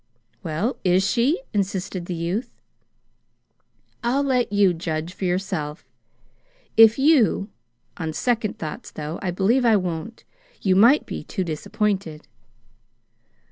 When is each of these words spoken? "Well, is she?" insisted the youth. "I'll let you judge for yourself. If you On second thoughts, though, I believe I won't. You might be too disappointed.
"Well, 0.41 0.77
is 0.83 1.07
she?" 1.07 1.39
insisted 1.53 2.07
the 2.07 2.15
youth. 2.15 2.49
"I'll 4.03 4.23
let 4.23 4.51
you 4.51 4.73
judge 4.73 5.13
for 5.13 5.25
yourself. 5.25 5.85
If 6.75 6.97
you 6.97 7.49
On 7.97 8.11
second 8.11 8.57
thoughts, 8.57 8.89
though, 8.89 9.19
I 9.21 9.29
believe 9.29 9.63
I 9.63 9.75
won't. 9.75 10.23
You 10.59 10.75
might 10.75 11.05
be 11.05 11.23
too 11.23 11.43
disappointed. 11.43 12.27